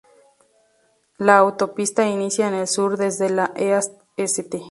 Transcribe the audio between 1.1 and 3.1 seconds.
La autopista inicia en el sur